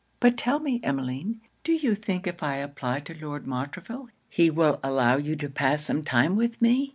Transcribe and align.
But 0.19 0.35
tell 0.35 0.57
me, 0.59 0.79
Emmeline, 0.81 1.41
do 1.63 1.73
you 1.73 1.93
think 1.93 2.25
if 2.25 2.41
I 2.41 2.55
apply 2.55 3.01
to 3.01 3.13
Lord 3.23 3.45
Montreville 3.45 4.09
he 4.31 4.49
will 4.49 4.79
allow 4.83 5.17
you 5.17 5.35
to 5.35 5.47
pass 5.47 5.85
some 5.85 6.01
time 6.03 6.35
with 6.35 6.59
me?' 6.59 6.89